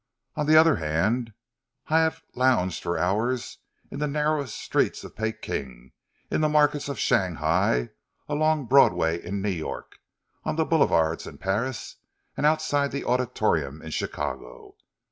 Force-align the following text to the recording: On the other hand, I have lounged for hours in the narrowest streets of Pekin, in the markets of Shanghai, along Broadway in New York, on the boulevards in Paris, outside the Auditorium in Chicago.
On 0.35 0.47
the 0.47 0.57
other 0.57 0.77
hand, 0.77 1.31
I 1.85 1.99
have 1.99 2.23
lounged 2.33 2.81
for 2.81 2.97
hours 2.97 3.59
in 3.91 3.99
the 3.99 4.07
narrowest 4.07 4.57
streets 4.57 5.03
of 5.03 5.15
Pekin, 5.15 5.91
in 6.31 6.41
the 6.41 6.49
markets 6.49 6.89
of 6.89 6.97
Shanghai, 6.97 7.89
along 8.27 8.65
Broadway 8.65 9.23
in 9.23 9.43
New 9.43 9.49
York, 9.51 9.99
on 10.43 10.55
the 10.55 10.65
boulevards 10.65 11.27
in 11.27 11.37
Paris, 11.37 11.97
outside 12.35 12.91
the 12.91 13.05
Auditorium 13.05 13.79
in 13.83 13.91
Chicago. 13.91 14.75